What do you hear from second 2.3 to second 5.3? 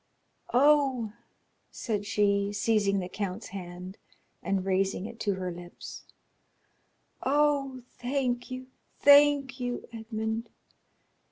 seizing the count's hand and raising it